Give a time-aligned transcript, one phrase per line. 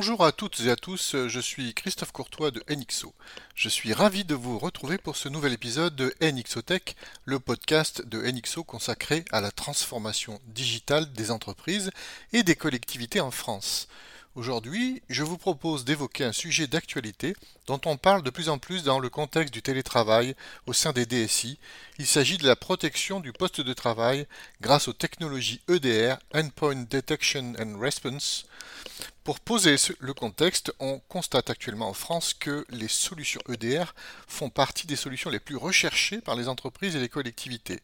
[0.00, 3.12] Bonjour à toutes et à tous, je suis Christophe Courtois de NXO.
[3.54, 8.18] Je suis ravi de vous retrouver pour ce nouvel épisode de NXOTech, le podcast de
[8.22, 11.90] NXO consacré à la transformation digitale des entreprises
[12.32, 13.88] et des collectivités en France.
[14.40, 17.36] Aujourd'hui, je vous propose d'évoquer un sujet d'actualité
[17.66, 20.34] dont on parle de plus en plus dans le contexte du télétravail
[20.64, 21.58] au sein des DSI.
[21.98, 24.26] Il s'agit de la protection du poste de travail
[24.62, 28.46] grâce aux technologies EDR, Endpoint Detection and Response.
[29.24, 33.94] Pour poser le contexte, on constate actuellement en France que les solutions EDR
[34.26, 37.82] font partie des solutions les plus recherchées par les entreprises et les collectivités.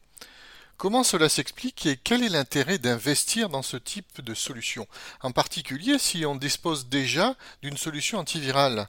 [0.76, 4.86] Comment cela s'explique et quel est l'intérêt d'investir dans ce type de solution,
[5.22, 8.86] en particulier si on dispose déjà d'une solution antivirale.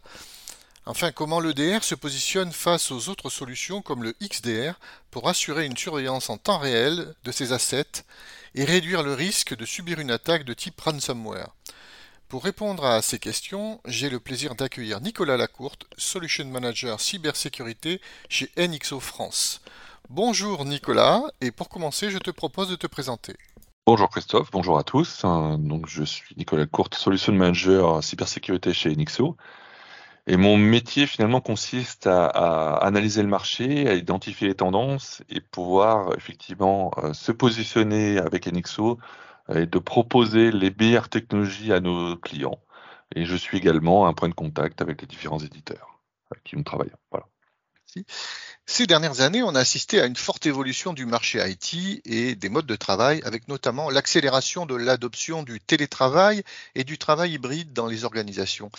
[0.85, 4.73] Enfin, comment l'EDR se positionne face aux autres solutions comme le XDR
[5.11, 8.03] pour assurer une surveillance en temps réel de ses assets
[8.53, 11.55] et réduire le risque de subir une attaque de type ransomware?
[12.27, 18.51] Pour répondre à ces questions, j'ai le plaisir d'accueillir Nicolas Lacourte, Solution Manager Cybersécurité chez
[18.57, 19.61] NXO France.
[20.09, 23.36] Bonjour Nicolas, et pour commencer, je te propose de te présenter.
[23.86, 25.23] Bonjour Christophe, bonjour à tous.
[25.25, 29.35] Euh, donc, je suis Nicolas Courte, Solution Manager cybersécurité chez Nixo.
[30.25, 36.16] Et mon métier finalement consiste à, analyser le marché, à identifier les tendances et pouvoir
[36.16, 38.97] effectivement euh, se positionner avec Nixo
[39.53, 42.59] et de proposer les meilleures technologies à nos clients.
[43.13, 46.00] Et je suis également un point de contact avec les différents éditeurs
[46.31, 46.97] avec qui nous travaillons.
[47.11, 47.28] Voilà.
[47.75, 48.05] Merci.
[48.69, 52.49] Ces dernières années, on a assisté à une forte évolution du marché IT et des
[52.49, 56.43] modes de travail, avec notamment l'accélération de l'adoption du télétravail
[56.75, 58.69] et du travail hybride dans les organisations.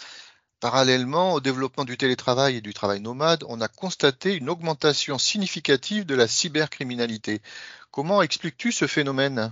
[0.61, 6.05] Parallèlement au développement du télétravail et du travail nomade, on a constaté une augmentation significative
[6.05, 7.41] de la cybercriminalité.
[7.91, 9.51] Comment expliques-tu ce phénomène?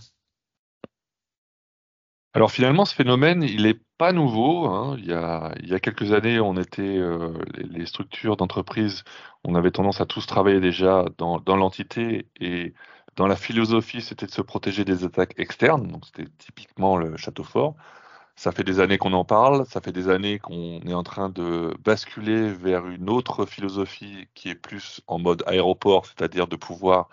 [2.34, 4.66] Alors finalement, ce phénomène, il n'est pas nouveau.
[4.66, 4.96] Hein.
[4.98, 9.04] Il, y a, quelques années, on était euh, les, structures d'entreprise,
[9.44, 12.74] on avait tendance à tous travailler déjà dans, l'entité et
[13.16, 15.88] dans la philosophie, c'était de se protéger des attaques externes.
[15.88, 17.76] Donc c'était typiquement le château fort.
[18.36, 21.30] Ça fait des années qu'on en parle, ça fait des années qu'on est en train
[21.30, 27.08] de basculer vers une autre philosophie qui est plus en mode aéroport, c'est-à-dire de pouvoir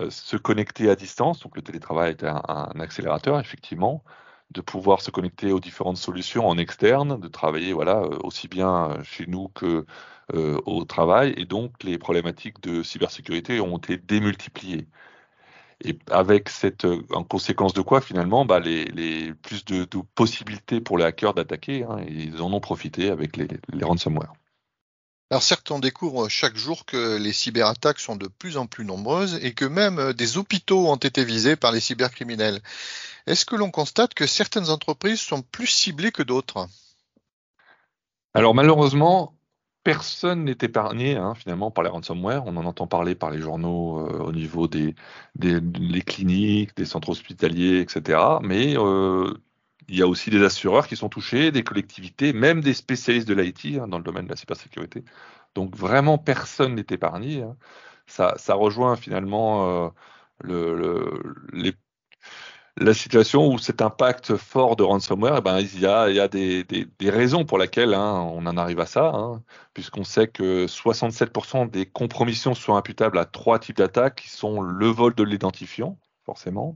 [0.00, 1.40] euh, se connecter à distance.
[1.40, 4.02] Donc le télétravail est un accélérateur, effectivement
[4.50, 9.02] de pouvoir se connecter aux différentes solutions en externe, de travailler voilà, euh, aussi bien
[9.02, 9.86] chez nous que
[10.34, 11.34] euh, au travail.
[11.36, 14.88] Et donc, les problématiques de cybersécurité ont été démultipliées.
[15.84, 20.98] Et avec cette, euh, en conséquence de quoi, finalement, bah, les, plus de, possibilités pour
[20.98, 23.48] les hackers d'attaquer, hein, ils en ont profité avec les
[23.82, 24.32] ransomware.
[25.30, 29.38] Alors certes, on découvre chaque jour que les cyberattaques sont de plus en plus nombreuses
[29.42, 32.60] et que même des hôpitaux ont été visés par les cybercriminels.
[33.26, 36.68] Est-ce que l'on constate que certaines entreprises sont plus ciblées que d'autres?
[38.34, 39.34] Alors malheureusement,
[39.84, 42.42] personne n'est épargné hein, finalement par les ransomware.
[42.46, 44.94] On en entend parler par les journaux euh, au niveau des,
[46.04, 48.18] cliniques, des centres hospitaliers, etc.
[48.42, 49.34] Mais euh,
[49.88, 53.34] il y a aussi des assureurs qui sont touchés, des collectivités, même des spécialistes de
[53.34, 55.04] l'IT hein, dans le domaine de la cybersécurité.
[55.54, 57.42] Donc vraiment personne n'est épargné.
[57.42, 57.56] Hein.
[58.06, 59.92] Ça, rejoint finalement
[60.44, 61.72] euh,
[62.76, 67.44] la situation où cet impact fort de ransomware, eh ben, il y a, des, raisons
[67.44, 69.12] pour lesquelles hein, on en arrive à ça,
[69.74, 74.86] puisqu'on sait que 67% des compromissions sont imputables à trois types d'attaques qui sont le
[74.86, 76.74] vol de l'identifiant, forcément,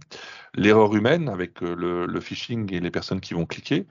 [0.54, 3.86] l'erreur humaine avec euh, le, le, phishing et les personnes qui vont cliquer,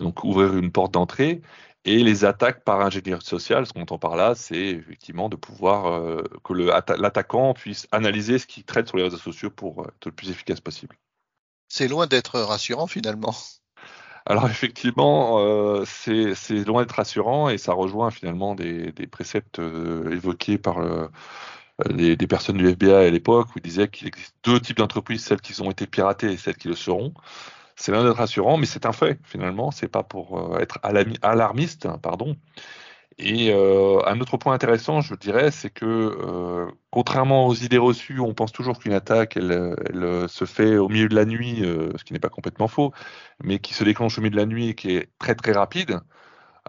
[0.00, 1.42] donc ouvrir une porte d'entrée,
[1.84, 5.86] et les attaques par ingénierie sociale, ce qu'on entend par là, c'est effectivement de pouvoir
[5.86, 10.06] euh, que l'attaquant puisse analyser ce qui traite sur les réseaux sociaux pour euh, être
[10.06, 10.96] le plus efficace possible
[11.68, 13.34] c'est loin d'être rassurant finalement.
[14.24, 20.58] Alors effectivement, euh, c'est loin d'être rassurant et ça rejoint finalement des, préceptes euh, évoqués
[20.58, 21.08] par euh,
[21.90, 25.40] des personnes du FBI à l'époque où ils disaient qu'il existe deux types d'entreprises, celles
[25.40, 27.12] qui ont été piratées et celles qui le seront.
[27.76, 29.70] C'est loin d'être rassurant, mais c'est un fait finalement.
[29.70, 30.78] C'est pas pour être
[31.22, 32.36] alarmiste, hein, pardon.
[33.18, 38.20] Et euh, un autre point intéressant, je dirais, c'est que euh, contrairement aux idées reçues,
[38.20, 42.04] on pense toujours qu'une attaque, elle, se fait au milieu de la nuit, euh, ce
[42.04, 42.92] qui n'est pas complètement faux,
[43.42, 46.00] mais qui se déclenche au milieu de la nuit et qui est très très rapide.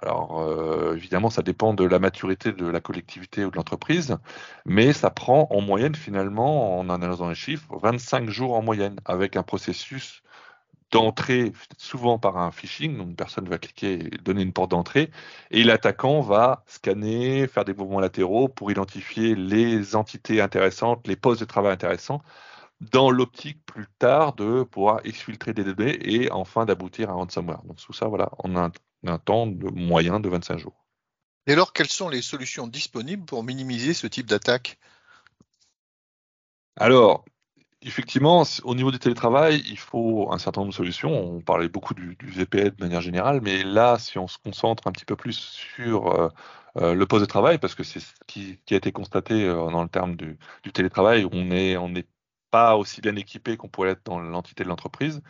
[0.01, 4.17] Alors euh, évidemment, ça dépend de la maturité de la collectivité ou de l'entreprise,
[4.65, 9.35] mais ça prend en moyenne finalement, en analysant les chiffres, 25 jours en moyenne, avec
[9.35, 10.21] un processus
[10.91, 15.11] d'entrée, souvent par un phishing, donc une personne va cliquer donner une porte d'entrée,
[15.51, 21.41] et l'attaquant va scanner, faire des mouvements latéraux pour identifier les entités intéressantes, les postes
[21.41, 22.21] de travail intéressants,
[22.81, 27.63] dans l'optique plus tard de pouvoir exfiltrer des données et enfin d'aboutir à un ransomware.
[27.63, 28.69] Donc tout ça, voilà, on a
[29.03, 30.85] d'un temps moyen de 25 jours.
[31.47, 34.77] Et alors, quelles sont les solutions disponibles pour minimiser ce type d'attaque?
[36.75, 37.25] Alors,
[37.81, 41.11] effectivement, au niveau du télétravail, il faut un certain nombre de solutions.
[41.11, 44.91] On parlait beaucoup du, VPN de manière générale, mais là, si on se concentre un
[44.91, 46.29] petit peu plus sur euh,
[46.77, 49.83] euh, le poste de travail, parce que c'est ce qui, a été constaté euh, dans
[49.83, 50.37] le terme du,
[50.73, 51.93] télétravail, on n'est on
[52.51, 55.21] pas aussi bien équipé qu'on pourrait être dans l'entité de l'entreprise.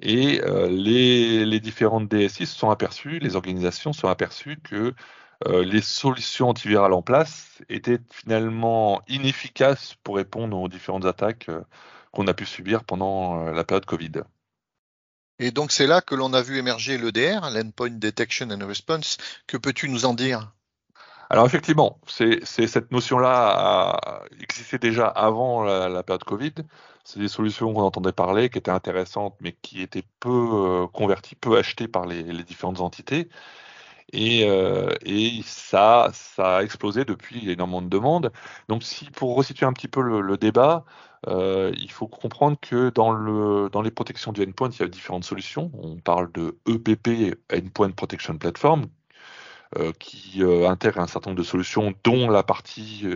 [0.00, 4.94] Et les, les, différentes DSI se sont aperçues, les organisations se sont aperçues que
[5.46, 11.62] euh, les solutions antivirales en place étaient finalement inefficaces pour répondre aux différentes attaques euh,
[12.12, 14.12] qu'on a pu subir pendant euh, la période Covid.
[15.40, 19.18] Et donc c'est là que l'on a vu émerger l'EDR, l'Endpoint Detection and Response.
[19.46, 20.53] Que peux-tu nous en dire?
[21.30, 26.54] Alors effectivement, c'est cette notion-là existait déjà avant la, période Covid.
[27.04, 31.58] C'est des solutions qu'on entendait parler, qui étaient intéressantes, mais qui étaient peu converties, peu
[31.58, 33.28] achetées par les différentes entités.
[34.14, 38.32] Euh, et, ça, ça a explosé depuis, il y a énormément de demandes.
[38.68, 40.84] Donc, si pour resituer un petit peu le, débat,
[41.26, 44.88] euh, il faut comprendre que dans, le, dans les protections du endpoint, il y a
[44.88, 45.70] différentes solutions.
[45.74, 48.86] On parle de EPP, Endpoint Protection Platform, euh,
[49.98, 53.06] qui intègre un certain nombre de solutions, dont la partie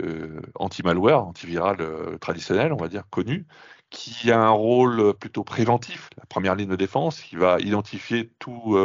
[0.55, 3.45] anti-malware, antivirale traditionnelle, on va dire, connue,
[3.89, 8.75] qui a un rôle plutôt préventif, la première ligne de défense, qui va identifier tout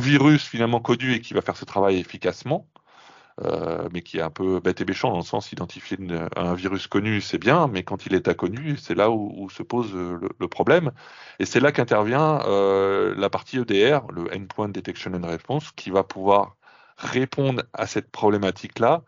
[0.00, 2.66] virus finalement connu et qui va faire ce travail efficacement,
[3.42, 5.96] euh, mais qui est un peu bête et méchant dans le sens identifier
[6.36, 9.94] un virus connu, c'est bien, mais quand il est inconnu, c'est là où, se pose
[9.94, 10.92] le, problème.
[11.38, 16.04] Et c'est là qu'intervient euh, la partie EDR, le Endpoint Detection and Response, qui va
[16.04, 16.56] pouvoir
[17.00, 19.02] répondre à cette problématique-là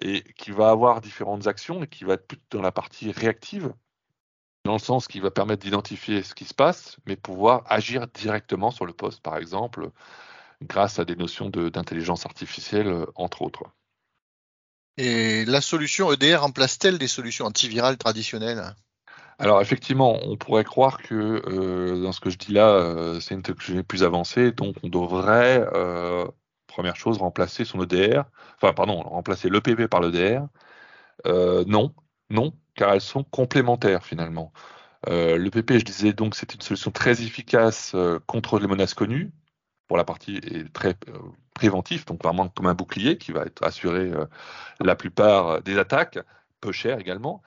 [0.00, 3.72] et qui va avoir différentes actions et qui va être plus dans la partie réactive
[4.64, 8.70] dans le sens qui va permettre d'identifier ce qui se passe, mais pouvoir agir directement
[8.70, 9.90] sur le poste, par exemple,
[10.62, 13.64] grâce à des notions d'intelligence artificielle, euh, entre autres.
[14.98, 18.74] Et la solution EDR remplace-t-elle des solutions antivirales traditionnelles?
[19.38, 23.34] Alors effectivement, on pourrait croire que euh, dans ce que je dis là, euh, c'est
[23.34, 25.66] une technologie plus avancée, donc on devrait,
[26.72, 28.24] première chose, remplacer son EDR,
[28.56, 30.46] enfin pardon, remplacer l'EPP par l'EDR.
[31.66, 31.94] non,
[32.30, 34.52] non, car elles sont complémentaires finalement.
[35.08, 38.94] Euh, le PP, je disais donc, c'est une solution très efficace euh, contre les menaces
[38.94, 39.32] connues,
[39.88, 41.18] pour la partie est très euh,
[41.54, 44.10] préventive, donc vraiment comme un bouclier qui va être assuré
[44.80, 46.18] la plupart des attaques,
[46.60, 47.42] peu cher également.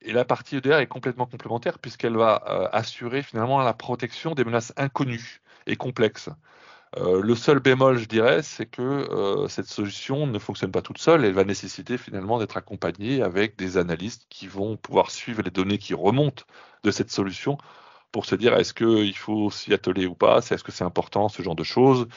[0.00, 2.36] Et la partie EDR est complètement complémentaire puisqu'elle va
[2.72, 6.30] assurer finalement la protection des menaces inconnues et complexes.
[6.96, 10.98] Euh, le seul bémol, je dirais, c'est que euh, cette solution ne fonctionne pas toute
[10.98, 11.24] seule.
[11.24, 15.78] Elle va nécessiter finalement d'être accompagnée avec des analystes qui vont pouvoir suivre les données
[15.78, 16.44] qui remontent
[16.82, 17.58] de cette solution
[18.12, 21.42] pour se dire est-ce qu'il faut s'y atteler ou pas, est-ce que c'est important, ce
[21.42, 22.08] genre de choses,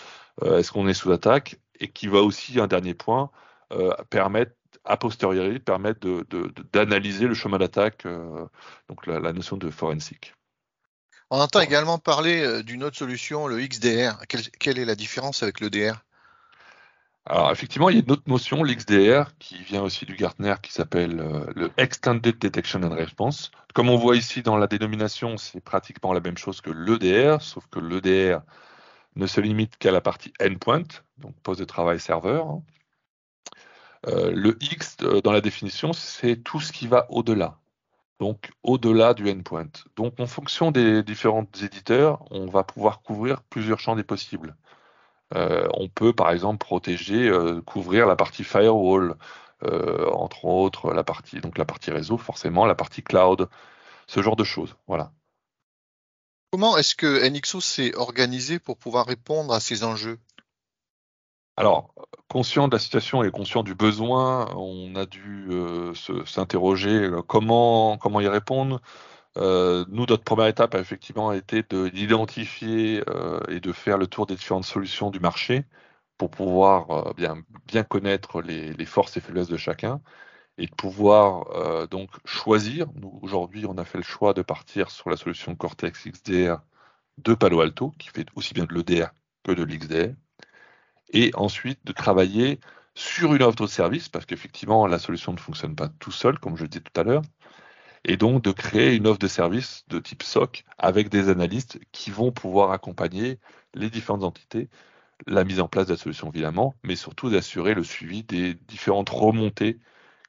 [0.43, 3.31] euh, est-ce qu'on est sous attaque, et qui va aussi, un dernier point,
[4.09, 4.53] permettre
[4.85, 6.07] a posteriori permettre
[6.73, 8.05] d'analyser le chemin d'attaque,
[8.89, 10.35] donc la, la, notion de forensic.
[11.35, 14.19] On entend également parler euh, d'une autre solution, le XDR.
[14.59, 15.95] Quelle, est la différence avec le DR
[17.25, 20.73] alors effectivement, il y a une autre notion, l'XDR, qui vient aussi du Gartner, qui
[20.73, 23.49] s'appelle euh, le Extended Detection and Response.
[23.73, 27.65] Comme on voit ici dans la dénomination, c'est pratiquement la même chose que l'EDR, sauf
[27.67, 28.41] que l'EDR
[29.15, 30.83] ne se limite qu'à la partie endpoint,
[31.17, 32.59] donc poste de travail serveur.
[34.07, 37.57] Euh, le X, dans la définition, c'est tout ce qui va au-delà
[38.23, 39.67] donc au-delà du endpoint.
[39.97, 44.55] Donc en fonction des différents éditeurs, on va pouvoir couvrir plusieurs champs des possibles.
[45.35, 49.17] Euh, on peut par exemple protéger, euh, couvrir la partie firewall,
[49.63, 53.49] euh, entre autres la partie, donc la partie réseau forcément, la partie cloud,
[54.07, 54.73] ce genre de choses.
[54.87, 55.11] Voilà.
[56.53, 60.17] Comment est-ce que NXO s'est organisé pour pouvoir répondre à ces enjeux?
[61.57, 61.93] Alors,
[62.33, 65.93] conscient de la situation et conscient du besoin, on a dû euh,
[66.25, 68.81] s'interroger euh, comment, y répondre.
[69.37, 73.03] Euh, nous, notre première étape a effectivement été d'identifier
[73.49, 75.65] et de faire le tour des différentes solutions du marché
[76.17, 80.01] pour pouvoir bien, connaître les, les, forces et faiblesses de chacun
[80.57, 82.87] et de pouvoir donc choisir.
[83.21, 86.57] Aujourd'hui, on a fait le choix de partir sur la solution Cortex XDR
[87.19, 89.11] de Palo Alto, qui fait aussi bien de l'EDR
[89.43, 90.15] que de l'XDR
[91.11, 92.59] et ensuite de travailler
[92.95, 96.57] sur une offre de service, parce qu'effectivement, la solution ne fonctionne pas tout seul, comme
[96.57, 97.23] je le disais tout à l'heure,
[98.05, 102.11] et donc de créer une offre de service de type SOC avec des analystes qui
[102.11, 103.39] vont pouvoir accompagner
[103.73, 104.69] les différentes entités,
[105.25, 109.09] la mise en place de la solution évidemment, mais surtout d'assurer le suivi des différentes
[109.09, 109.79] remontées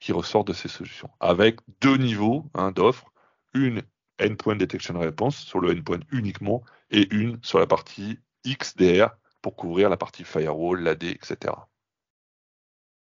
[0.00, 3.12] qui ressortent de ces solutions, avec deux niveaux hein, d'offres,
[3.54, 3.82] une
[4.22, 9.08] endpoint detection response sur le endpoint uniquement et une sur la partie XDR
[9.44, 11.52] pour couvrir la partie firewall, l'AD, etc.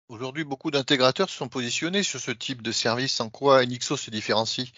[0.08, 3.22] Aujourd'hui, beaucoup d'intégrateurs se sont positionnés sur ce type de service.
[3.22, 4.74] En quoi NXO se différencie?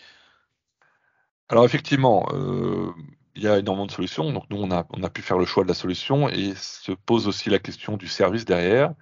[1.47, 2.91] Alors effectivement, euh,
[3.35, 4.33] il y a énormément de solutions.
[4.33, 6.91] Donc nous, on a, on a pu faire le choix de la solution et se
[6.91, 8.93] pose aussi la question du service derrière.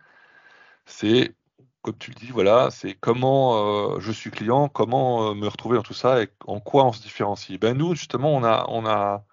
[0.86, 1.36] C'est,
[1.82, 5.78] comme tu le dis, voilà, c'est comment euh, je suis client, comment euh, me retrouver
[5.78, 7.60] dans tout ça et en quoi on se différencie?
[7.60, 9.26] Ben nous, justement, on a, on a,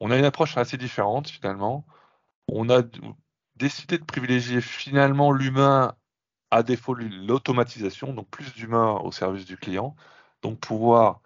[0.00, 1.84] on a une approche assez différente finalement.
[2.48, 2.82] On a
[3.56, 5.94] décidé de privilégier finalement l'humain
[6.50, 9.96] à défaut de l'automatisation, donc plus d'humains au service du client,
[10.42, 11.20] donc pouvoir,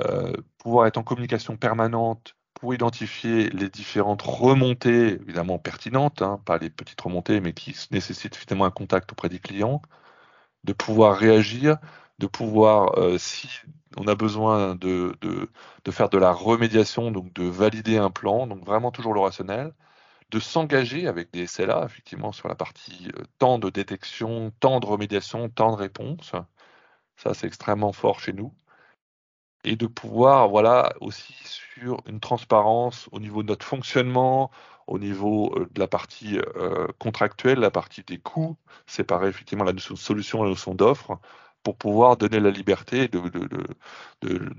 [0.00, 6.58] euh, pouvoir être en communication permanente pour identifier les différentes remontées, évidemment pertinentes, hein, pas
[6.58, 9.82] les petites remontées, mais qui nécessitent finalement un contact auprès des clients,
[10.64, 11.78] de pouvoir réagir,
[12.18, 13.48] de pouvoir, euh, si
[13.96, 15.50] on a besoin de, de,
[15.84, 19.72] de, faire de la remédiation, donc de valider un plan, donc vraiment toujours le rationnel,
[20.30, 24.86] de s'engager avec des SLA, effectivement, sur la partie euh, temps de détection, temps de
[24.86, 26.32] remédiation, temps de réponse.
[27.16, 28.54] Ça, c'est extrêmement fort chez nous.
[29.64, 34.50] Et de pouvoir, voilà, aussi sur une transparence au niveau de notre fonctionnement,
[34.86, 38.56] au niveau euh, de la partie euh, contractuelle, la partie des coûts,
[38.86, 41.18] séparer effectivement la notion de solution et la notion d'offre,
[41.68, 43.20] pour pouvoir donner la liberté de,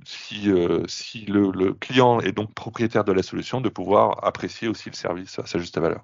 [0.05, 0.85] si, euh,
[1.27, 5.47] le, client est donc propriétaire de la solution, de pouvoir apprécier aussi le service à
[5.47, 6.03] sa juste valeur.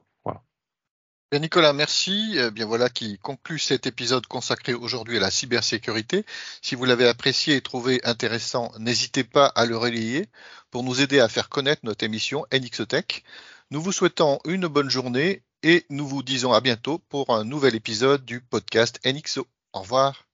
[1.33, 2.37] Nicolas, merci.
[2.39, 6.25] Eh bien voilà qui conclut cet épisode consacré aujourd'hui à la cybersécurité.
[6.61, 10.27] Si vous l'avez apprécié et trouvé intéressant, n'hésitez pas à le relayer
[10.71, 13.23] pour nous aider à faire connaître notre émission NXTech.
[13.69, 17.75] Nous vous souhaitons une bonne journée et nous vous disons à bientôt pour un nouvel
[17.75, 19.45] épisode du podcast NXO.
[19.73, 20.24] Au revoir.